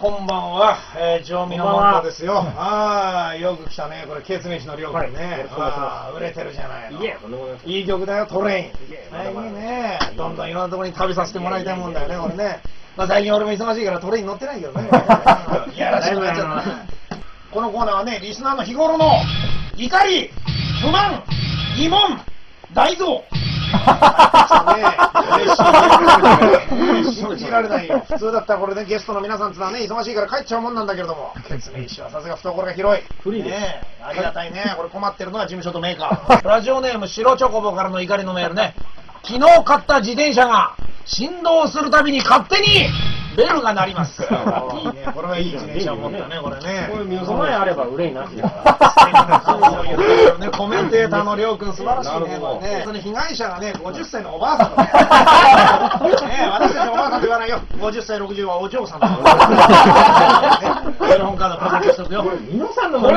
[0.00, 2.38] こんばんは、えー、常味のこんですよ。
[2.56, 5.46] ああ、よく来たね、これ、ケツメイシのりょうくんね。
[5.50, 7.04] はい売れてるじゃないの。
[7.66, 7.80] いい。
[7.80, 8.64] いい曲だよ、トレイン。
[8.64, 9.98] いいいね。
[10.16, 12.62] どんどんいろんなところに旅させてもらいたいもんだよね、これね。
[12.96, 14.88] まあ最近俺も忙しいからトレイン乗ってないけどね。
[15.76, 16.64] いやらしくなっちゃった。
[17.52, 19.20] このコーナーはね、リスナーの日頃の
[19.76, 20.30] 怒り、
[20.80, 21.22] 不満、
[21.76, 22.00] 疑問、
[22.72, 23.22] 大増。
[24.76, 25.10] ね
[25.40, 28.02] 嬉しい信じられないよ。
[28.08, 33.02] 普通だったらこれね、ゲストの皆さんってのはね、忙しいから帰っちゃうもんなんだけれども、ケツメイシはさすが懐が広い。
[33.22, 34.74] フリーですねえありがたいね。
[34.76, 36.48] これ困ってるのは事務所とメーカー。
[36.48, 38.74] ラジオネーム白チョコボからの怒りのメールね。
[39.22, 42.88] 昨日買った自転車が振動するたびに勝手に
[43.36, 44.22] ベルが鳴ります。
[44.22, 44.26] い
[44.82, 45.06] いね。
[45.14, 46.88] これはいい自転車を持ったね、これね。
[46.90, 48.80] こういう皆様にあれば憂いなしですから。
[50.60, 52.38] コメンテーターのりょうくん素晴らしいね。
[52.60, 54.92] ねその被害者がね、50歳のおばあさんだね。
[56.36, 57.60] ね私たちおばあさんって言わないよ。
[57.78, 61.08] 50歳、60はお嬢さんだから。
[61.16, 62.24] ね、本カードプレゼントしとくよ。
[62.50, 63.00] 皆さんの